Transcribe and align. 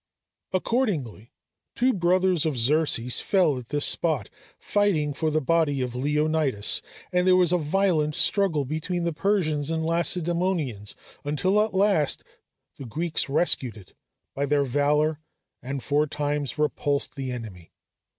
Accordingly, 0.51 1.31
two 1.75 1.93
brothers 1.93 2.43
of 2.43 2.57
Xerxes 2.57 3.19
fell 3.19 3.59
at 3.59 3.67
this 3.69 3.85
spot 3.85 4.31
fighting 4.57 5.13
for 5.13 5.29
the 5.29 5.41
body 5.41 5.79
of 5.79 5.93
Leonidas, 5.93 6.81
and 7.13 7.27
there 7.27 7.35
was 7.35 7.51
a 7.51 7.57
violent 7.59 8.15
struggle 8.15 8.65
between 8.65 9.03
the 9.03 9.13
Persians 9.13 9.69
and 9.69 9.83
Lacedæmonians, 9.85 10.95
until 11.23 11.61
at 11.61 11.75
last 11.75 12.23
the 12.79 12.85
Greeks 12.85 13.29
rescued 13.29 13.77
it 13.77 13.93
by 14.33 14.47
their 14.47 14.63
valor 14.63 15.19
and 15.61 15.83
four 15.83 16.07
times 16.07 16.57
repulsed 16.57 17.13
the 17.13 17.31
enemy. 17.31 17.71